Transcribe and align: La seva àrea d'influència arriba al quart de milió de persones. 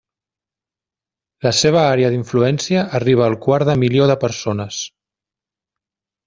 La 1.47 1.51
seva 1.57 1.83
àrea 1.89 2.09
d'influència 2.15 2.87
arriba 3.01 3.27
al 3.27 3.37
quart 3.47 3.69
de 3.73 3.77
milió 3.85 4.09
de 4.13 4.17
persones. 4.25 4.81